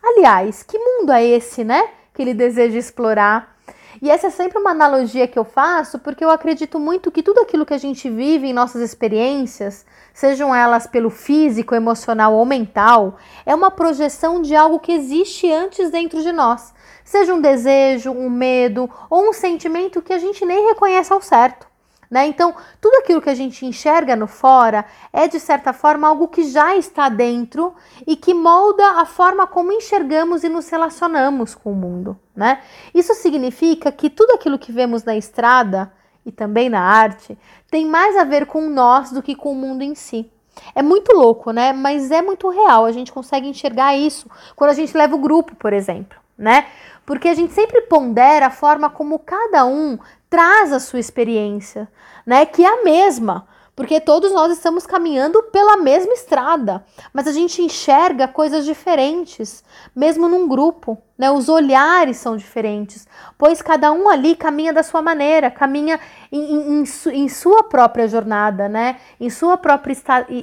Aliás, 0.00 0.62
que 0.62 0.78
mundo 0.78 1.10
é 1.10 1.24
esse, 1.24 1.64
né? 1.64 1.95
Que 2.16 2.22
ele 2.22 2.32
deseja 2.32 2.78
explorar. 2.78 3.54
E 4.00 4.10
essa 4.10 4.26
é 4.26 4.30
sempre 4.30 4.58
uma 4.58 4.70
analogia 4.70 5.28
que 5.28 5.38
eu 5.38 5.44
faço, 5.44 5.98
porque 5.98 6.24
eu 6.24 6.30
acredito 6.30 6.78
muito 6.78 7.10
que 7.10 7.22
tudo 7.22 7.40
aquilo 7.40 7.64
que 7.64 7.74
a 7.74 7.78
gente 7.78 8.10
vive 8.10 8.46
em 8.46 8.52
nossas 8.52 8.82
experiências, 8.82 9.86
sejam 10.12 10.54
elas 10.54 10.86
pelo 10.86 11.10
físico, 11.10 11.74
emocional 11.74 12.34
ou 12.34 12.44
mental, 12.44 13.16
é 13.44 13.54
uma 13.54 13.70
projeção 13.70 14.42
de 14.42 14.54
algo 14.54 14.80
que 14.80 14.92
existe 14.92 15.50
antes 15.50 15.90
dentro 15.90 16.22
de 16.22 16.32
nós. 16.32 16.74
Seja 17.04 17.32
um 17.32 17.40
desejo, 17.40 18.10
um 18.10 18.28
medo 18.28 18.90
ou 19.08 19.30
um 19.30 19.32
sentimento 19.32 20.02
que 20.02 20.12
a 20.12 20.18
gente 20.18 20.44
nem 20.44 20.68
reconhece 20.68 21.12
ao 21.12 21.22
certo. 21.22 21.66
Né? 22.10 22.26
Então, 22.26 22.54
tudo 22.80 22.94
aquilo 22.98 23.20
que 23.20 23.30
a 23.30 23.34
gente 23.34 23.66
enxerga 23.66 24.14
no 24.14 24.26
fora 24.26 24.84
é, 25.12 25.26
de 25.26 25.40
certa 25.40 25.72
forma, 25.72 26.06
algo 26.06 26.28
que 26.28 26.44
já 26.44 26.76
está 26.76 27.08
dentro 27.08 27.74
e 28.06 28.14
que 28.16 28.32
molda 28.32 29.00
a 29.00 29.04
forma 29.04 29.46
como 29.46 29.72
enxergamos 29.72 30.44
e 30.44 30.48
nos 30.48 30.68
relacionamos 30.68 31.54
com 31.54 31.72
o 31.72 31.76
mundo. 31.76 32.18
Né? 32.34 32.60
Isso 32.94 33.14
significa 33.14 33.90
que 33.90 34.08
tudo 34.08 34.32
aquilo 34.32 34.58
que 34.58 34.70
vemos 34.70 35.02
na 35.04 35.16
estrada 35.16 35.92
e 36.24 36.32
também 36.32 36.68
na 36.68 36.80
arte 36.80 37.38
tem 37.70 37.86
mais 37.86 38.16
a 38.16 38.24
ver 38.24 38.46
com 38.46 38.68
nós 38.68 39.10
do 39.10 39.22
que 39.22 39.34
com 39.34 39.52
o 39.52 39.54
mundo 39.54 39.82
em 39.82 39.94
si. 39.94 40.30
É 40.74 40.82
muito 40.82 41.12
louco, 41.12 41.50
né? 41.50 41.72
Mas 41.72 42.10
é 42.10 42.22
muito 42.22 42.48
real. 42.48 42.84
A 42.84 42.92
gente 42.92 43.12
consegue 43.12 43.48
enxergar 43.48 43.96
isso 43.96 44.28
quando 44.54 44.70
a 44.70 44.74
gente 44.74 44.96
leva 44.96 45.14
o 45.14 45.18
grupo, 45.18 45.54
por 45.54 45.72
exemplo, 45.72 46.18
né? 46.36 46.66
Porque 47.04 47.28
a 47.28 47.34
gente 47.34 47.52
sempre 47.52 47.82
pondera 47.82 48.46
a 48.46 48.50
forma 48.50 48.90
como 48.90 49.18
cada 49.18 49.64
um 49.64 49.98
traz 50.28 50.72
a 50.72 50.80
sua 50.80 50.98
experiência, 50.98 51.88
né? 52.24 52.44
Que 52.46 52.64
é 52.64 52.68
a 52.68 52.84
mesma. 52.84 53.46
porque 53.76 54.00
todos 54.00 54.32
nós 54.32 54.50
estamos 54.50 54.86
caminhando 54.86 55.42
pela 55.52 55.76
mesma 55.76 56.14
estrada, 56.14 56.82
mas 57.12 57.28
a 57.28 57.32
gente 57.32 57.60
enxerga 57.60 58.26
coisas 58.26 58.64
diferentes, 58.64 59.62
mesmo 59.94 60.26
num 60.30 60.48
grupo, 60.48 60.96
né? 61.18 61.30
Os 61.30 61.50
olhares 61.50 62.16
são 62.16 62.38
diferentes, 62.38 63.06
pois 63.36 63.60
cada 63.60 63.92
um 63.92 64.08
ali 64.08 64.34
caminha 64.34 64.72
da 64.72 64.82
sua 64.82 65.02
maneira, 65.02 65.50
caminha 65.50 66.00
em, 66.32 66.80
em, 66.80 66.84
em 67.12 67.28
sua 67.28 67.64
própria 67.64 68.08
jornada, 68.08 68.66
né? 68.66 68.96
Em 69.20 69.28
sua 69.28 69.58
própria 69.58 69.94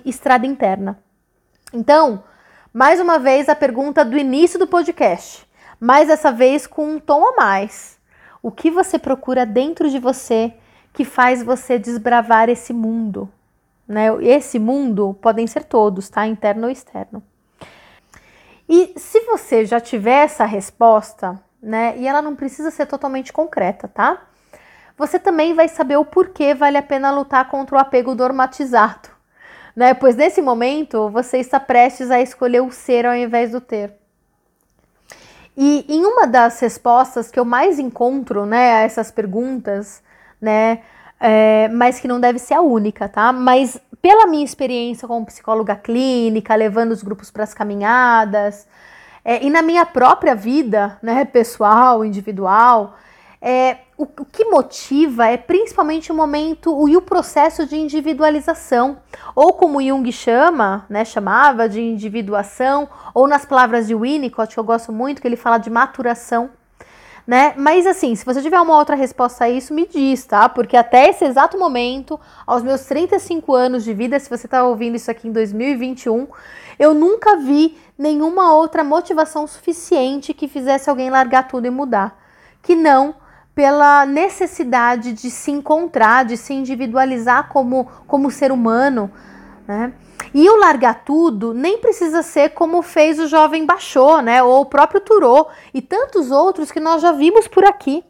estrada 0.06 0.46
interna. 0.46 1.00
Então, 1.74 2.24
mais 2.72 3.00
uma 3.00 3.18
vez 3.18 3.50
a 3.50 3.56
pergunta 3.56 4.06
do 4.06 4.16
início 4.16 4.60
do 4.60 4.68
podcast, 4.68 5.44
mas 5.80 6.08
dessa 6.08 6.32
vez 6.32 6.68
com 6.68 6.86
um 6.86 7.00
tom 7.00 7.26
a 7.30 7.36
mais. 7.36 7.98
O 8.44 8.52
que 8.52 8.70
você 8.70 9.00
procura 9.00 9.46
dentro 9.46 9.90
de 9.90 9.98
você 9.98 10.54
que 10.94 11.04
faz 11.04 11.42
você 11.42 11.80
desbravar 11.80 12.48
esse 12.50 12.72
mundo. 12.72 13.28
Né? 13.88 14.08
Esse 14.22 14.60
mundo 14.60 15.18
podem 15.20 15.48
ser 15.48 15.64
todos, 15.64 16.08
tá? 16.08 16.28
Interno 16.28 16.66
ou 16.66 16.70
externo. 16.70 17.24
E 18.70 18.94
se 18.96 19.20
você 19.22 19.66
já 19.66 19.80
tiver 19.80 20.24
essa 20.24 20.46
resposta, 20.46 21.42
né? 21.62 21.96
E 21.98 22.08
ela 22.08 22.22
não 22.22 22.36
precisa 22.36 22.72
ser 22.72 22.86
totalmente 22.86 23.34
concreta, 23.34 23.88
tá? 23.88 24.22
Você 24.98 25.18
também 25.18 25.54
vai 25.54 25.68
saber 25.68 25.98
o 25.98 26.06
porquê 26.06 26.54
vale 26.54 26.78
a 26.78 26.84
pena 26.84 27.12
lutar 27.12 27.50
contra 27.50 27.76
o 27.76 27.80
apego 27.80 28.14
normatizado, 28.14 29.10
né? 29.76 29.94
Pois 29.94 30.16
nesse 30.16 30.42
momento 30.42 31.10
você 31.10 31.40
está 31.40 31.60
prestes 31.60 32.12
a 32.12 32.22
escolher 32.22 32.62
o 32.62 32.72
ser 32.72 33.06
ao 33.06 33.16
invés 33.16 33.52
do 33.52 33.60
ter. 33.60 34.03
E 35.56 35.86
em 35.88 36.06
uma 36.06 36.26
das 36.26 36.60
respostas 36.60 37.30
que 37.30 37.40
eu 37.40 37.46
mais 37.46 37.80
encontro, 37.80 38.46
né, 38.46 38.74
a 38.74 38.80
essas 38.82 39.12
perguntas, 39.12 40.02
né? 40.42 40.80
É, 41.20 41.70
mas 41.70 42.00
que 42.00 42.08
não 42.08 42.20
deve 42.20 42.40
ser 42.40 42.56
a 42.56 42.62
única, 42.62 43.08
tá? 43.08 43.32
Mas 43.32 43.80
pela 44.02 44.28
minha 44.28 44.44
experiência 44.44 45.08
como 45.08 45.26
psicóloga 45.26 45.76
clínica, 45.76 46.54
levando 46.56 46.92
os 46.92 47.02
grupos 47.02 47.32
para 47.32 47.44
as 47.44 47.54
caminhadas, 47.54 48.68
é, 49.24 49.44
e 49.44 49.50
na 49.50 49.62
minha 49.62 49.86
própria 49.86 50.36
vida, 50.36 50.98
né, 51.02 51.24
pessoal, 51.24 52.04
individual, 52.04 52.98
é, 53.42 53.78
o, 53.98 54.04
o, 54.04 54.26
que 54.26 54.46
motiva 54.46 55.28
é 55.28 55.38
principalmente 55.38 56.12
o 56.12 56.16
momento 56.16 56.88
e 56.88 56.98
o 56.98 57.02
processo 57.02 57.66
de 57.66 57.76
individualização, 57.76 58.98
ou 59.36 59.54
como 59.54 59.82
Jung 59.82 60.12
chama, 60.12 60.86
né, 60.90 61.06
chamava 61.06 61.70
de 61.70 61.82
individuação, 61.82 62.90
ou 63.14 63.28
nas 63.28 63.46
palavras 63.46 63.88
de 63.88 63.96
Winnicott, 63.96 64.54
que 64.54 64.60
eu 64.60 64.64
gosto 64.64 64.92
muito, 64.92 65.22
que 65.22 65.28
ele 65.28 65.36
fala 65.36 65.58
de 65.58 65.70
maturação 65.70 66.50
né? 67.26 67.54
Mas 67.56 67.88
assim, 67.88 68.16
se 68.16 68.26
você 68.26 68.42
tiver 68.42 68.60
uma 68.60 68.78
outra 68.78 68.96
resposta 68.96 69.46
a 69.46 69.50
isso, 69.50 69.74
me 69.74 69.88
diz, 69.88 70.26
tá? 70.26 70.48
Porque 70.50 70.76
até 70.76 71.10
esse 71.10 71.24
exato 71.24 71.58
momento, 71.58 72.20
aos 72.46 72.62
meus 72.62 72.82
35 72.86 73.54
anos 73.54 73.84
de 73.84 73.94
vida, 73.94 74.20
se 74.20 74.30
você 74.30 74.48
tá 74.48 74.64
ouvindo 74.64 74.96
isso 74.96 75.10
aqui 75.10 75.28
em 75.28 75.32
2021, 75.32 76.28
eu 76.78 76.94
nunca 76.94 77.38
vi 77.38 77.78
nenhuma 77.98 78.54
outra 78.54 78.84
motivação 78.84 79.48
suficiente 79.48 80.34
que 80.34 80.48
fizesse 80.48 80.90
alguém 80.90 81.10
largar 81.10 81.48
tudo 81.48 81.66
e 81.66 81.70
mudar. 81.70 82.20
Que 82.62 82.76
não 82.76 83.16
pela 83.56 84.06
necessidade 84.06 85.14
de 85.14 85.30
se 85.30 85.52
encontrar, 85.52 86.26
de 86.26 86.38
se 86.38 86.54
individualizar 86.54 87.50
como, 87.50 87.88
como 88.08 88.32
ser 88.32 88.52
humano, 88.52 89.12
né? 89.68 89.94
E 90.34 90.50
o 90.50 90.56
largar 90.56 91.04
tudo 91.04 91.54
nem 91.54 91.78
precisa 91.78 92.24
ser 92.24 92.50
como 92.50 92.82
fez 92.82 93.20
o 93.20 93.28
jovem 93.28 93.66
Baixou, 93.66 94.22
né? 94.22 94.42
Ou 94.42 94.62
o 94.62 94.66
próprio 94.66 95.00
Turô 95.00 95.48
e 95.74 95.82
tantos 95.82 96.32
outros 96.32 96.72
que 96.72 96.80
nós 96.80 97.02
já 97.02 97.12
vimos 97.12 97.48
por 97.48 97.64
aqui. 97.64 98.04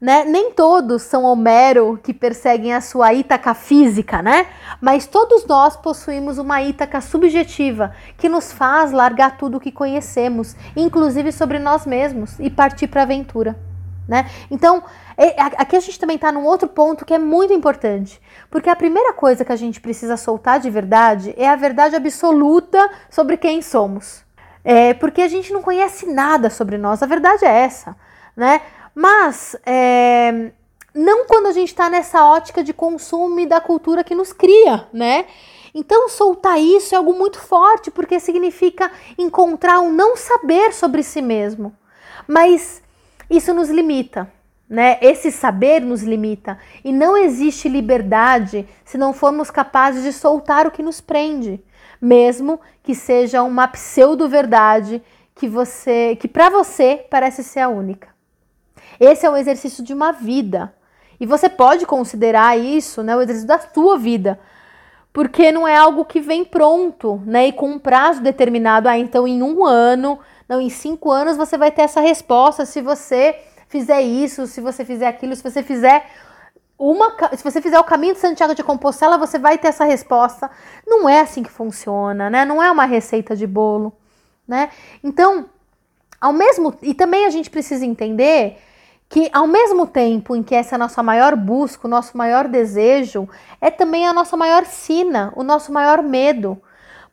Né? 0.00 0.24
Nem 0.24 0.52
todos 0.52 1.02
são 1.02 1.24
Homero 1.24 1.98
que 2.00 2.14
perseguem 2.14 2.72
a 2.72 2.80
sua 2.80 3.12
Ítaca 3.12 3.52
física, 3.52 4.22
né? 4.22 4.46
Mas 4.80 5.06
todos 5.06 5.44
nós 5.44 5.76
possuímos 5.76 6.38
uma 6.38 6.62
Ítaca 6.62 7.00
subjetiva 7.00 7.92
que 8.16 8.28
nos 8.28 8.52
faz 8.52 8.92
largar 8.92 9.36
tudo 9.36 9.56
o 9.56 9.60
que 9.60 9.72
conhecemos, 9.72 10.54
inclusive 10.76 11.32
sobre 11.32 11.58
nós 11.58 11.84
mesmos, 11.84 12.38
e 12.38 12.48
partir 12.48 12.86
para 12.86 13.00
a 13.00 13.04
aventura 13.04 13.67
né? 14.08 14.28
Então, 14.50 14.82
é, 15.16 15.34
aqui 15.38 15.76
a 15.76 15.80
gente 15.80 16.00
também 16.00 16.16
está 16.16 16.32
num 16.32 16.44
outro 16.44 16.66
ponto 16.66 17.04
que 17.04 17.12
é 17.12 17.18
muito 17.18 17.52
importante, 17.52 18.20
porque 18.50 18.70
a 18.70 18.74
primeira 18.74 19.12
coisa 19.12 19.44
que 19.44 19.52
a 19.52 19.56
gente 19.56 19.80
precisa 19.80 20.16
soltar 20.16 20.58
de 20.58 20.70
verdade 20.70 21.34
é 21.36 21.46
a 21.46 21.56
verdade 21.56 21.94
absoluta 21.94 22.90
sobre 23.10 23.36
quem 23.36 23.60
somos. 23.60 24.24
É, 24.64 24.94
porque 24.94 25.22
a 25.22 25.28
gente 25.28 25.52
não 25.52 25.62
conhece 25.62 26.06
nada 26.06 26.50
sobre 26.50 26.78
nós, 26.78 27.02
a 27.02 27.06
verdade 27.06 27.44
é 27.44 27.48
essa, 27.48 27.94
né? 28.36 28.62
Mas 28.94 29.54
é, 29.64 30.50
não 30.94 31.26
quando 31.26 31.46
a 31.46 31.52
gente 31.52 31.68
está 31.68 31.88
nessa 31.88 32.24
ótica 32.24 32.64
de 32.64 32.72
consumo 32.72 33.38
e 33.38 33.46
da 33.46 33.60
cultura 33.60 34.02
que 34.02 34.14
nos 34.14 34.32
cria, 34.32 34.88
né? 34.92 35.26
Então, 35.74 36.08
soltar 36.08 36.58
isso 36.58 36.94
é 36.94 36.98
algo 36.98 37.12
muito 37.12 37.38
forte, 37.38 37.90
porque 37.90 38.18
significa 38.18 38.90
encontrar 39.16 39.80
um 39.80 39.92
não 39.92 40.16
saber 40.16 40.72
sobre 40.72 41.02
si 41.02 41.22
mesmo. 41.22 41.72
Mas 42.26 42.82
isso 43.30 43.52
nos 43.52 43.68
limita, 43.68 44.30
né? 44.68 44.98
Esse 45.00 45.30
saber 45.30 45.80
nos 45.80 46.02
limita 46.02 46.58
e 46.84 46.92
não 46.92 47.16
existe 47.16 47.68
liberdade 47.68 48.68
se 48.84 48.98
não 48.98 49.12
formos 49.12 49.50
capazes 49.50 50.02
de 50.02 50.12
soltar 50.12 50.66
o 50.66 50.70
que 50.70 50.82
nos 50.82 51.00
prende, 51.00 51.62
mesmo 52.00 52.60
que 52.82 52.94
seja 52.94 53.42
uma 53.42 53.68
pseudo-verdade 53.68 55.02
que 55.34 55.48
você, 55.48 56.16
que 56.16 56.28
para 56.28 56.50
você 56.50 57.06
parece 57.10 57.44
ser 57.44 57.60
a 57.60 57.68
única. 57.68 58.08
Esse 58.98 59.24
é 59.24 59.30
o 59.30 59.36
exercício 59.36 59.84
de 59.84 59.94
uma 59.94 60.12
vida. 60.12 60.74
E 61.20 61.26
você 61.26 61.48
pode 61.48 61.84
considerar 61.86 62.58
isso, 62.58 63.02
né, 63.02 63.16
o 63.16 63.20
exercício 63.20 63.48
da 63.48 63.58
sua 63.58 63.98
vida, 63.98 64.38
porque 65.12 65.50
não 65.50 65.66
é 65.66 65.76
algo 65.76 66.04
que 66.04 66.20
vem 66.20 66.44
pronto, 66.44 67.20
né, 67.26 67.48
e 67.48 67.52
com 67.52 67.70
um 67.70 67.78
prazo 67.78 68.20
determinado. 68.20 68.88
Ah, 68.88 68.98
então 68.98 69.26
em 69.26 69.42
um 69.42 69.64
ano 69.64 70.18
não, 70.48 70.60
em 70.60 70.70
cinco 70.70 71.10
anos 71.10 71.36
você 71.36 71.58
vai 71.58 71.70
ter 71.70 71.82
essa 71.82 72.00
resposta 72.00 72.64
se 72.64 72.80
você 72.80 73.38
fizer 73.68 74.00
isso, 74.00 74.46
se 74.46 74.60
você 74.60 74.84
fizer 74.84 75.06
aquilo, 75.06 75.36
se 75.36 75.42
você 75.42 75.62
fizer 75.62 76.06
uma, 76.78 77.14
se 77.36 77.44
você 77.44 77.60
fizer 77.60 77.78
o 77.78 77.84
caminho 77.84 78.14
de 78.14 78.20
Santiago 78.20 78.54
de 78.54 78.62
Compostela, 78.62 79.18
você 79.18 79.38
vai 79.38 79.58
ter 79.58 79.68
essa 79.68 79.84
resposta. 79.84 80.50
Não 80.86 81.08
é 81.08 81.20
assim 81.20 81.42
que 81.42 81.50
funciona, 81.50 82.30
né? 82.30 82.44
Não 82.44 82.62
é 82.62 82.70
uma 82.70 82.84
receita 82.84 83.36
de 83.36 83.46
bolo, 83.46 83.92
né? 84.46 84.70
Então, 85.02 85.46
ao 86.20 86.32
mesmo 86.32 86.74
e 86.80 86.94
também 86.94 87.26
a 87.26 87.30
gente 87.30 87.50
precisa 87.50 87.84
entender 87.84 88.58
que 89.08 89.28
ao 89.32 89.46
mesmo 89.46 89.86
tempo 89.86 90.36
em 90.36 90.42
que 90.42 90.54
essa 90.54 90.74
é 90.74 90.76
a 90.76 90.78
nossa 90.78 91.02
maior 91.02 91.34
busca, 91.34 91.86
o 91.86 91.90
nosso 91.90 92.16
maior 92.16 92.46
desejo, 92.46 93.28
é 93.60 93.70
também 93.70 94.06
a 94.06 94.12
nossa 94.12 94.36
maior 94.36 94.64
sina, 94.64 95.32
o 95.34 95.42
nosso 95.42 95.72
maior 95.72 96.02
medo 96.02 96.60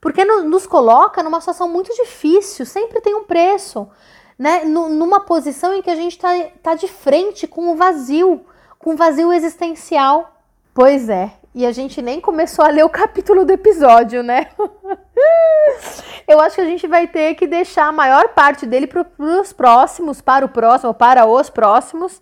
porque 0.05 0.23
nos 0.23 0.67
coloca 0.67 1.23
numa 1.23 1.39
situação 1.39 1.67
muito 1.67 1.91
difícil, 1.95 2.63
sempre 2.63 3.01
tem 3.01 3.15
um 3.15 3.23
preço, 3.23 3.89
né? 4.37 4.63
numa 4.63 5.21
posição 5.21 5.73
em 5.73 5.81
que 5.81 5.89
a 5.89 5.95
gente 5.95 6.11
está 6.11 6.29
tá 6.61 6.75
de 6.75 6.87
frente 6.87 7.47
com 7.47 7.69
o 7.71 7.75
vazio, 7.75 8.45
com 8.77 8.93
o 8.93 8.95
vazio 8.95 9.33
existencial. 9.33 10.43
Pois 10.75 11.09
é, 11.09 11.31
e 11.55 11.65
a 11.65 11.71
gente 11.71 12.03
nem 12.03 12.21
começou 12.21 12.63
a 12.63 12.67
ler 12.67 12.85
o 12.85 12.89
capítulo 12.89 13.45
do 13.45 13.51
episódio, 13.51 14.21
né? 14.21 14.49
Eu 16.29 16.39
acho 16.39 16.53
que 16.53 16.61
a 16.61 16.65
gente 16.65 16.85
vai 16.85 17.07
ter 17.07 17.33
que 17.33 17.47
deixar 17.47 17.87
a 17.87 17.91
maior 17.91 18.27
parte 18.27 18.67
dele 18.67 18.85
para 18.85 19.07
os 19.17 19.53
próximos, 19.53 20.21
para 20.21 20.45
o 20.45 20.49
próximo, 20.49 20.93
para 20.93 21.25
os 21.25 21.49
próximos, 21.49 22.21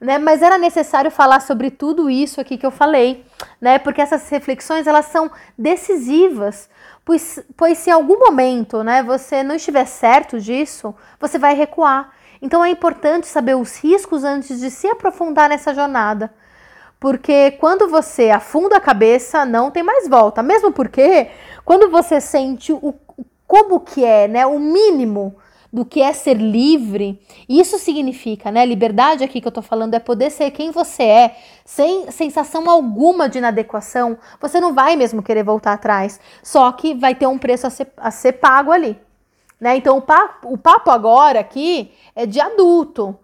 né? 0.00 0.18
Mas 0.18 0.42
era 0.42 0.58
necessário 0.58 1.10
falar 1.10 1.40
sobre 1.40 1.70
tudo 1.70 2.08
isso 2.08 2.40
aqui 2.40 2.56
que 2.56 2.66
eu 2.66 2.70
falei, 2.70 3.24
né? 3.60 3.78
Porque 3.78 4.00
essas 4.00 4.28
reflexões 4.28 4.86
elas 4.86 5.06
são 5.06 5.30
decisivas 5.56 6.68
Pois, 7.08 7.42
pois 7.56 7.78
se 7.78 7.88
em 7.88 7.94
algum 7.94 8.18
momento 8.18 8.84
né, 8.84 9.02
você 9.02 9.42
não 9.42 9.54
estiver 9.54 9.86
certo 9.86 10.38
disso, 10.38 10.94
você 11.18 11.38
vai 11.38 11.54
recuar. 11.54 12.12
Então 12.42 12.62
é 12.62 12.68
importante 12.68 13.26
saber 13.26 13.56
os 13.56 13.78
riscos 13.78 14.24
antes 14.24 14.60
de 14.60 14.70
se 14.70 14.86
aprofundar 14.86 15.48
nessa 15.48 15.72
jornada. 15.72 16.30
Porque 17.00 17.52
quando 17.52 17.88
você 17.88 18.28
afunda 18.28 18.76
a 18.76 18.80
cabeça, 18.80 19.46
não 19.46 19.70
tem 19.70 19.82
mais 19.82 20.06
volta. 20.06 20.42
Mesmo 20.42 20.70
porque 20.70 21.30
quando 21.64 21.90
você 21.90 22.20
sente 22.20 22.74
o 22.74 22.94
como 23.46 23.80
que 23.80 24.04
é, 24.04 24.28
né, 24.28 24.44
o 24.44 24.58
mínimo 24.58 25.34
do 25.72 25.84
que 25.84 26.00
é 26.00 26.12
ser 26.12 26.34
livre. 26.34 27.20
Isso 27.48 27.78
significa, 27.78 28.50
né? 28.50 28.64
Liberdade 28.64 29.22
aqui 29.22 29.40
que 29.40 29.46
eu 29.46 29.52
tô 29.52 29.62
falando 29.62 29.94
é 29.94 29.98
poder 29.98 30.30
ser 30.30 30.50
quem 30.50 30.70
você 30.70 31.02
é, 31.02 31.36
sem 31.64 32.10
sensação 32.10 32.68
alguma 32.68 33.28
de 33.28 33.38
inadequação. 33.38 34.18
Você 34.40 34.60
não 34.60 34.74
vai 34.74 34.96
mesmo 34.96 35.22
querer 35.22 35.42
voltar 35.42 35.74
atrás, 35.74 36.18
só 36.42 36.70
que 36.72 36.94
vai 36.94 37.14
ter 37.14 37.26
um 37.26 37.38
preço 37.38 37.66
a 37.66 37.70
ser, 37.70 37.92
a 37.96 38.10
ser 38.10 38.32
pago 38.34 38.72
ali. 38.72 38.98
Né? 39.60 39.76
Então, 39.76 39.98
o 39.98 40.02
papo, 40.02 40.52
o 40.52 40.56
papo 40.56 40.90
agora 40.90 41.40
aqui 41.40 41.92
é 42.14 42.24
de 42.24 42.40
adulto. 42.40 43.18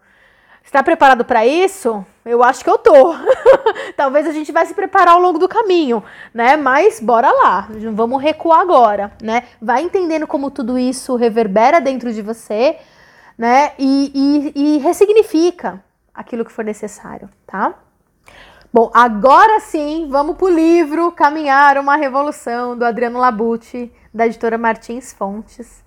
Está 0.64 0.82
preparado 0.82 1.24
para 1.24 1.46
isso? 1.46 2.04
Eu 2.24 2.42
acho 2.42 2.64
que 2.64 2.70
eu 2.70 2.78
tô. 2.78 3.14
Talvez 3.96 4.26
a 4.26 4.32
gente 4.32 4.50
vai 4.50 4.64
se 4.64 4.72
preparar 4.74 5.14
ao 5.14 5.20
longo 5.20 5.38
do 5.38 5.48
caminho, 5.48 6.02
né? 6.32 6.56
Mas 6.56 6.98
bora 6.98 7.30
lá, 7.30 7.68
vamos 7.92 8.20
recuar 8.20 8.60
agora, 8.60 9.12
né? 9.22 9.44
Vai 9.60 9.82
entendendo 9.82 10.26
como 10.26 10.50
tudo 10.50 10.78
isso 10.78 11.16
reverbera 11.16 11.80
dentro 11.80 12.12
de 12.12 12.22
você, 12.22 12.78
né? 13.36 13.72
E, 13.78 14.10
e, 14.56 14.76
e 14.76 14.78
ressignifica 14.78 15.84
aquilo 16.14 16.44
que 16.44 16.50
for 16.50 16.64
necessário, 16.64 17.28
tá? 17.46 17.74
Bom, 18.72 18.90
agora 18.92 19.60
sim, 19.60 20.08
vamos 20.10 20.36
para 20.36 20.46
o 20.46 20.50
livro 20.50 21.12
Caminhar 21.12 21.78
uma 21.78 21.94
Revolução, 21.94 22.76
do 22.76 22.84
Adriano 22.84 23.20
Labucci, 23.20 23.92
da 24.12 24.26
editora 24.26 24.58
Martins 24.58 25.12
Fontes. 25.12 25.83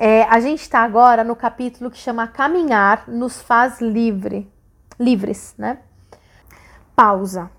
É, 0.00 0.22
a 0.30 0.38
gente 0.38 0.60
está 0.60 0.84
agora 0.84 1.24
no 1.24 1.34
capítulo 1.34 1.90
que 1.90 1.98
chama 1.98 2.28
Caminhar 2.28 3.02
nos 3.08 3.42
faz 3.42 3.80
livre, 3.80 4.48
livres, 4.96 5.56
né? 5.58 5.80
Pausa 6.94 7.50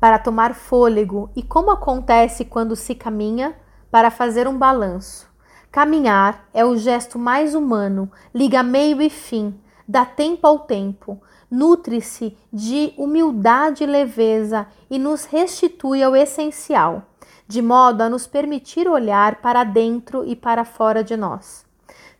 para 0.00 0.18
tomar 0.18 0.54
fôlego 0.54 1.28
e 1.36 1.42
como 1.42 1.70
acontece 1.70 2.46
quando 2.46 2.74
se 2.74 2.94
caminha 2.94 3.54
para 3.90 4.10
fazer 4.10 4.48
um 4.48 4.56
balanço. 4.56 5.28
Caminhar 5.70 6.48
é 6.54 6.64
o 6.64 6.78
gesto 6.78 7.18
mais 7.18 7.54
humano, 7.54 8.10
liga 8.34 8.62
meio 8.62 9.02
e 9.02 9.10
fim, 9.10 9.60
dá 9.86 10.06
tempo 10.06 10.46
ao 10.46 10.60
tempo, 10.60 11.20
nutre-se 11.50 12.38
de 12.50 12.94
humildade 12.96 13.84
e 13.84 13.86
leveza 13.86 14.66
e 14.88 14.98
nos 14.98 15.26
restitui 15.26 16.02
ao 16.02 16.16
essencial, 16.16 17.02
de 17.50 17.60
modo 17.60 18.02
a 18.02 18.08
nos 18.08 18.28
permitir 18.28 18.86
olhar 18.86 19.40
para 19.42 19.64
dentro 19.64 20.24
e 20.24 20.36
para 20.36 20.64
fora 20.64 21.02
de 21.02 21.16
nós. 21.16 21.66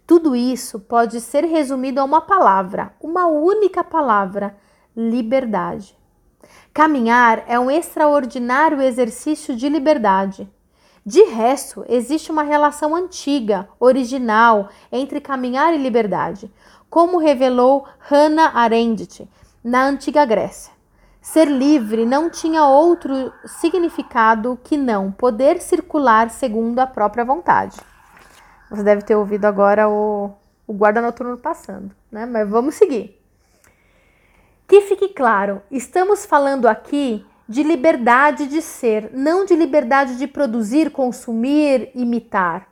Tudo 0.04 0.34
isso 0.34 0.80
pode 0.80 1.20
ser 1.20 1.44
resumido 1.44 2.00
a 2.00 2.04
uma 2.04 2.20
palavra, 2.20 2.92
uma 3.00 3.28
única 3.28 3.84
palavra: 3.84 4.56
liberdade. 4.96 5.96
Caminhar 6.74 7.44
é 7.46 7.60
um 7.60 7.70
extraordinário 7.70 8.82
exercício 8.82 9.54
de 9.54 9.68
liberdade. 9.68 10.50
De 11.06 11.22
resto, 11.22 11.84
existe 11.88 12.32
uma 12.32 12.42
relação 12.42 12.92
antiga, 12.92 13.68
original, 13.78 14.68
entre 14.90 15.20
caminhar 15.20 15.72
e 15.72 15.78
liberdade, 15.78 16.52
como 16.90 17.18
revelou 17.18 17.86
Hannah 18.00 18.50
Arendt 18.52 19.28
na 19.62 19.86
antiga 19.86 20.24
Grécia. 20.24 20.79
Ser 21.20 21.46
livre 21.46 22.06
não 22.06 22.30
tinha 22.30 22.64
outro 22.64 23.32
significado 23.44 24.58
que 24.64 24.76
não 24.76 25.12
poder 25.12 25.60
circular 25.60 26.30
segundo 26.30 26.78
a 26.78 26.86
própria 26.86 27.24
vontade. 27.24 27.76
Você 28.70 28.82
deve 28.82 29.02
ter 29.02 29.14
ouvido 29.16 29.44
agora 29.44 29.88
o, 29.88 30.30
o 30.66 30.72
guarda 30.72 31.02
noturno 31.02 31.36
passando, 31.36 31.90
né? 32.10 32.24
Mas 32.24 32.48
vamos 32.48 32.74
seguir. 32.74 33.20
Que 34.66 34.82
fique 34.82 35.08
claro, 35.08 35.60
estamos 35.70 36.24
falando 36.24 36.66
aqui 36.66 37.26
de 37.48 37.64
liberdade 37.64 38.46
de 38.46 38.62
ser, 38.62 39.10
não 39.12 39.44
de 39.44 39.56
liberdade 39.56 40.16
de 40.16 40.28
produzir, 40.28 40.90
consumir, 40.90 41.90
imitar. 41.96 42.68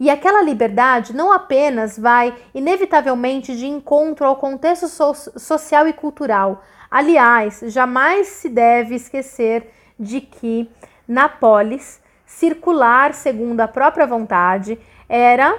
E 0.00 0.08
aquela 0.08 0.42
liberdade 0.42 1.14
não 1.14 1.30
apenas 1.30 1.98
vai 1.98 2.34
inevitavelmente 2.54 3.54
de 3.54 3.66
encontro 3.66 4.26
ao 4.26 4.36
contexto 4.36 4.88
so 4.88 5.12
social 5.36 5.86
e 5.86 5.92
cultural. 5.92 6.64
Aliás, 6.92 7.60
jamais 7.68 8.26
se 8.26 8.50
deve 8.50 8.94
esquecer 8.94 9.72
de 9.98 10.20
que 10.20 10.70
na 11.08 11.26
polis, 11.26 12.02
circular 12.26 13.14
segundo 13.14 13.62
a 13.62 13.66
própria 13.66 14.06
vontade 14.06 14.78
era 15.08 15.58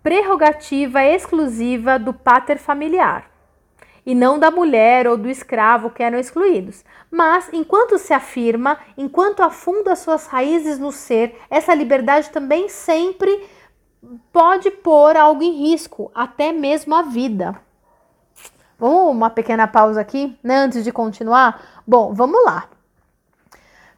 prerrogativa 0.00 1.04
exclusiva 1.04 1.98
do 1.98 2.14
pater 2.14 2.56
familiar 2.56 3.28
e 4.06 4.14
não 4.14 4.38
da 4.38 4.48
mulher 4.48 5.08
ou 5.08 5.16
do 5.16 5.28
escravo 5.28 5.90
que 5.90 6.04
eram 6.04 6.20
excluídos. 6.20 6.84
Mas, 7.10 7.50
enquanto 7.52 7.98
se 7.98 8.14
afirma, 8.14 8.78
enquanto 8.96 9.40
afunda 9.40 9.96
suas 9.96 10.28
raízes 10.28 10.78
no 10.78 10.92
ser, 10.92 11.36
essa 11.50 11.74
liberdade 11.74 12.30
também 12.30 12.68
sempre 12.68 13.44
pode 14.32 14.70
pôr 14.70 15.16
algo 15.16 15.42
em 15.42 15.68
risco, 15.68 16.12
até 16.14 16.52
mesmo 16.52 16.94
a 16.94 17.02
vida. 17.02 17.60
Vamos 18.80 19.12
uma 19.12 19.28
pequena 19.28 19.68
pausa 19.68 20.00
aqui, 20.00 20.34
né, 20.42 20.56
antes 20.56 20.82
de 20.82 20.90
continuar? 20.90 21.82
Bom, 21.86 22.14
vamos 22.14 22.42
lá. 22.46 22.64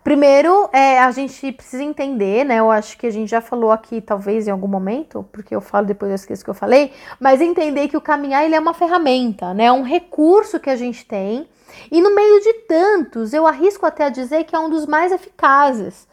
Primeiro, 0.02 0.68
é, 0.72 0.98
a 0.98 1.12
gente 1.12 1.52
precisa 1.52 1.84
entender, 1.84 2.44
né? 2.44 2.56
Eu 2.56 2.68
acho 2.68 2.98
que 2.98 3.06
a 3.06 3.10
gente 3.10 3.30
já 3.30 3.40
falou 3.40 3.70
aqui, 3.70 4.00
talvez 4.00 4.48
em 4.48 4.50
algum 4.50 4.66
momento, 4.66 5.24
porque 5.30 5.54
eu 5.54 5.60
falo 5.60 5.86
depois 5.86 6.10
eu 6.10 6.16
esqueço 6.16 6.42
que 6.42 6.50
eu 6.50 6.54
falei, 6.54 6.92
mas 7.20 7.40
entender 7.40 7.86
que 7.86 7.96
o 7.96 8.00
caminhar 8.00 8.44
ele 8.44 8.56
é 8.56 8.58
uma 8.58 8.74
ferramenta, 8.74 9.54
né? 9.54 9.66
É 9.66 9.72
um 9.72 9.84
recurso 9.84 10.58
que 10.58 10.68
a 10.68 10.74
gente 10.74 11.06
tem 11.06 11.48
e 11.88 12.00
no 12.00 12.12
meio 12.12 12.40
de 12.40 12.52
tantos, 12.66 13.32
eu 13.32 13.46
arrisco 13.46 13.86
até 13.86 14.06
a 14.06 14.08
dizer 14.08 14.42
que 14.42 14.56
é 14.56 14.58
um 14.58 14.68
dos 14.68 14.84
mais 14.84 15.12
eficazes 15.12 16.08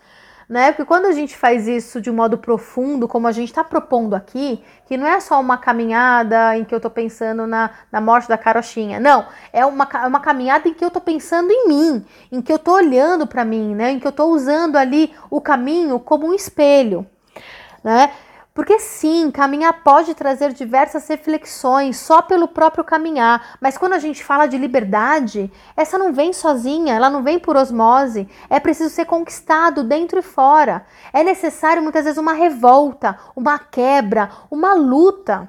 né? 0.50 0.72
Porque 0.72 0.84
quando 0.84 1.06
a 1.06 1.12
gente 1.12 1.38
faz 1.38 1.68
isso 1.68 2.02
de 2.02 2.10
um 2.10 2.14
modo 2.16 2.36
profundo, 2.36 3.08
como 3.08 3.28
a 3.28 3.32
gente 3.32 3.50
está 3.50 3.64
propondo 3.64 4.16
aqui, 4.16 4.64
que 4.88 4.98
não 4.98 5.06
é 5.06 5.20
só 5.20 5.40
uma 5.40 5.60
caminhada 5.60 6.58
em 6.58 6.66
que 6.66 6.74
eu 6.74 6.78
estou 6.78 6.90
pensando 6.90 7.46
na, 7.46 7.70
na 7.92 8.02
morte 8.02 8.28
da 8.28 8.36
carochinha, 8.36 9.00
não, 9.00 9.28
é 9.54 9.64
uma, 9.64 9.88
uma 10.08 10.20
caminhada 10.20 10.68
em 10.68 10.74
que 10.74 10.84
eu 10.84 10.88
estou 10.88 11.02
pensando 11.02 11.52
em 11.52 11.68
mim, 11.68 12.04
em 12.32 12.42
que 12.42 12.52
eu 12.52 12.56
estou 12.56 12.74
olhando 12.74 13.28
para 13.28 13.46
mim, 13.46 13.76
né? 13.76 13.92
Em 13.92 14.00
que 14.00 14.08
eu 14.08 14.10
estou 14.10 14.32
usando 14.32 14.76
ali 14.76 15.14
o 15.30 15.40
caminho 15.40 16.00
como 16.00 16.26
um 16.26 16.34
espelho, 16.34 17.06
né? 17.84 18.12
Porque 18.60 18.78
sim, 18.78 19.32
caminhar 19.32 19.72
pode 19.86 20.14
trazer 20.14 20.52
diversas 20.52 21.08
reflexões 21.08 21.96
só 21.96 22.22
pelo 22.22 22.46
próprio 22.46 22.84
caminhar, 22.84 23.56
mas 23.62 23.78
quando 23.78 23.94
a 23.94 24.00
gente 24.00 24.22
fala 24.22 24.48
de 24.48 24.58
liberdade, 24.58 25.50
essa 25.78 25.98
não 25.98 26.12
vem 26.12 26.34
sozinha, 26.34 26.94
ela 26.94 27.10
não 27.10 27.24
vem 27.24 27.40
por 27.40 27.56
osmose, 27.56 28.28
é 28.50 28.60
preciso 28.60 28.94
ser 28.94 29.06
conquistado 29.06 29.82
dentro 29.82 30.20
e 30.20 30.22
fora. 30.22 30.86
É 31.14 31.24
necessário 31.24 31.82
muitas 31.82 32.04
vezes 32.04 32.18
uma 32.18 32.34
revolta, 32.34 33.18
uma 33.34 33.58
quebra, 33.58 34.30
uma 34.52 34.74
luta, 34.74 35.48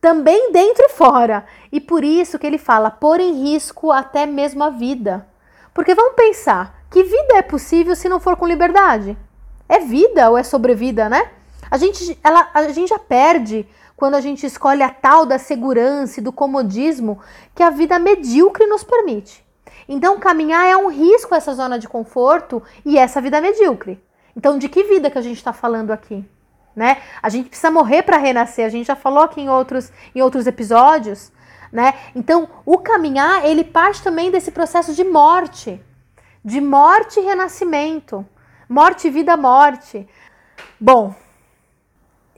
também 0.00 0.52
dentro 0.52 0.84
e 0.84 0.90
fora. 0.90 1.44
E 1.72 1.80
por 1.80 2.04
isso 2.04 2.38
que 2.38 2.46
ele 2.46 2.56
fala 2.56 2.88
pôr 2.88 3.18
em 3.18 3.32
risco 3.50 3.90
até 3.90 4.26
mesmo 4.26 4.62
a 4.62 4.70
vida. 4.70 5.26
Porque 5.74 5.92
vamos 5.92 6.14
pensar, 6.14 6.84
que 6.88 7.02
vida 7.02 7.34
é 7.34 7.42
possível 7.42 7.96
se 7.96 8.08
não 8.08 8.20
for 8.20 8.36
com 8.36 8.46
liberdade? 8.46 9.18
É 9.68 9.80
vida 9.80 10.30
ou 10.30 10.38
é 10.38 10.44
sobrevida, 10.44 11.08
né? 11.08 11.32
A 11.70 11.76
gente, 11.76 12.18
ela, 12.22 12.50
a 12.54 12.68
gente 12.68 12.88
já 12.88 12.98
perde 12.98 13.68
quando 13.96 14.14
a 14.14 14.20
gente 14.20 14.46
escolhe 14.46 14.82
a 14.82 14.90
tal 14.90 15.26
da 15.26 15.38
segurança 15.38 16.20
e 16.20 16.22
do 16.22 16.32
comodismo 16.32 17.20
que 17.54 17.62
a 17.62 17.70
vida 17.70 17.98
medíocre 17.98 18.66
nos 18.66 18.84
permite. 18.84 19.44
Então, 19.88 20.18
caminhar 20.18 20.66
é 20.66 20.76
um 20.76 20.88
risco 20.88 21.34
essa 21.34 21.54
zona 21.54 21.78
de 21.78 21.88
conforto 21.88 22.62
e 22.84 22.98
essa 22.98 23.20
vida 23.20 23.40
medíocre. 23.40 24.00
Então, 24.36 24.58
de 24.58 24.68
que 24.68 24.84
vida 24.84 25.10
que 25.10 25.18
a 25.18 25.22
gente 25.22 25.38
está 25.38 25.52
falando 25.52 25.90
aqui? 25.90 26.24
Né? 26.76 26.98
A 27.20 27.28
gente 27.28 27.48
precisa 27.48 27.72
morrer 27.72 28.02
para 28.02 28.18
renascer. 28.18 28.64
A 28.64 28.68
gente 28.68 28.86
já 28.86 28.94
falou 28.94 29.24
aqui 29.24 29.40
em 29.40 29.48
outros, 29.48 29.90
em 30.14 30.22
outros 30.22 30.46
episódios. 30.46 31.32
Né? 31.72 31.94
Então, 32.14 32.48
o 32.64 32.78
caminhar 32.78 33.44
ele 33.44 33.64
parte 33.64 34.02
também 34.02 34.30
desse 34.30 34.52
processo 34.52 34.94
de 34.94 35.02
morte, 35.02 35.82
de 36.44 36.60
morte 36.60 37.18
e 37.18 37.24
renascimento, 37.24 38.24
morte, 38.68 39.10
vida, 39.10 39.36
morte. 39.36 40.08
Bom, 40.78 41.14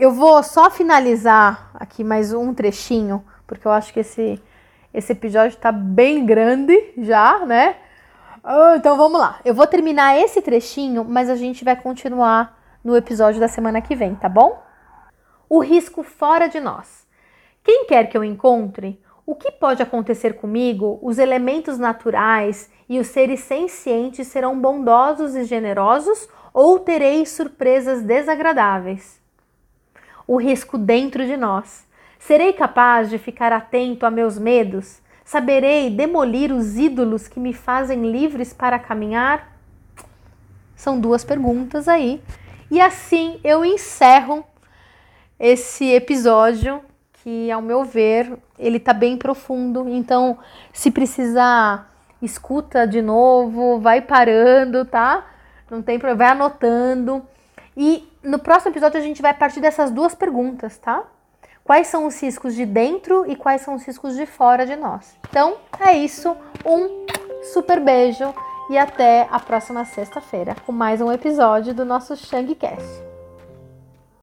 eu 0.00 0.10
vou 0.10 0.42
só 0.42 0.70
finalizar 0.70 1.70
aqui 1.74 2.02
mais 2.02 2.32
um 2.32 2.54
trechinho, 2.54 3.22
porque 3.46 3.66
eu 3.66 3.70
acho 3.70 3.92
que 3.92 4.00
esse, 4.00 4.42
esse 4.94 5.12
episódio 5.12 5.54
está 5.54 5.70
bem 5.70 6.24
grande 6.24 6.94
já, 6.96 7.44
né? 7.44 7.76
Ah, 8.42 8.76
então 8.78 8.96
vamos 8.96 9.20
lá. 9.20 9.38
Eu 9.44 9.54
vou 9.54 9.66
terminar 9.66 10.18
esse 10.18 10.40
trechinho, 10.40 11.04
mas 11.04 11.28
a 11.28 11.36
gente 11.36 11.62
vai 11.66 11.76
continuar 11.76 12.58
no 12.82 12.96
episódio 12.96 13.38
da 13.38 13.46
semana 13.46 13.82
que 13.82 13.94
vem, 13.94 14.14
tá 14.14 14.26
bom? 14.26 14.62
O 15.50 15.58
risco 15.58 16.02
fora 16.02 16.48
de 16.48 16.60
nós. 16.60 17.06
Quem 17.62 17.84
quer 17.84 18.08
que 18.08 18.16
eu 18.16 18.24
encontre, 18.24 18.98
o 19.26 19.34
que 19.34 19.52
pode 19.52 19.82
acontecer 19.82 20.32
comigo, 20.32 20.98
os 21.02 21.18
elementos 21.18 21.78
naturais 21.78 22.70
e 22.88 22.98
os 22.98 23.08
seres 23.08 23.40
sencientes 23.40 24.28
serão 24.28 24.58
bondosos 24.58 25.36
e 25.36 25.44
generosos 25.44 26.26
ou 26.54 26.78
terei 26.78 27.26
surpresas 27.26 28.00
desagradáveis? 28.00 29.19
O 30.30 30.36
risco 30.36 30.78
dentro 30.78 31.26
de 31.26 31.36
nós. 31.36 31.84
Serei 32.16 32.52
capaz 32.52 33.10
de 33.10 33.18
ficar 33.18 33.52
atento 33.52 34.06
a 34.06 34.12
meus 34.12 34.38
medos? 34.38 35.00
Saberei 35.24 35.90
demolir 35.90 36.52
os 36.52 36.76
ídolos 36.76 37.26
que 37.26 37.40
me 37.40 37.52
fazem 37.52 38.08
livres 38.08 38.52
para 38.52 38.78
caminhar? 38.78 39.58
São 40.76 41.00
duas 41.00 41.24
perguntas 41.24 41.88
aí. 41.88 42.22
E 42.70 42.80
assim 42.80 43.40
eu 43.42 43.64
encerro 43.64 44.44
esse 45.36 45.90
episódio 45.90 46.80
que, 47.24 47.50
ao 47.50 47.60
meu 47.60 47.82
ver, 47.82 48.32
ele 48.56 48.78
tá 48.78 48.92
bem 48.92 49.16
profundo. 49.16 49.88
Então, 49.88 50.38
se 50.72 50.92
precisar, 50.92 51.92
escuta 52.22 52.86
de 52.86 53.02
novo, 53.02 53.80
vai 53.80 54.00
parando, 54.00 54.84
tá? 54.84 55.26
Não 55.68 55.82
tem 55.82 55.98
problema, 55.98 56.18
vai 56.18 56.28
anotando. 56.28 57.20
E 57.76 58.09
no 58.22 58.38
próximo 58.38 58.72
episódio 58.72 58.98
a 58.98 59.02
gente 59.02 59.22
vai 59.22 59.34
partir 59.34 59.60
dessas 59.60 59.90
duas 59.90 60.14
perguntas, 60.14 60.78
tá? 60.78 61.04
Quais 61.64 61.86
são 61.86 62.06
os 62.06 62.20
riscos 62.20 62.54
de 62.54 62.66
dentro 62.66 63.30
e 63.30 63.36
quais 63.36 63.62
são 63.62 63.74
os 63.74 63.84
riscos 63.84 64.16
de 64.16 64.26
fora 64.26 64.66
de 64.66 64.76
nós? 64.76 65.16
Então 65.28 65.56
é 65.78 65.92
isso. 65.92 66.36
Um 66.64 67.06
super 67.52 67.80
beijo 67.80 68.34
e 68.68 68.76
até 68.76 69.28
a 69.30 69.38
próxima 69.38 69.84
sexta-feira 69.84 70.56
com 70.66 70.72
mais 70.72 71.00
um 71.00 71.12
episódio 71.12 71.74
do 71.74 71.84
nosso 71.84 72.16
Shangcast. 72.16 73.09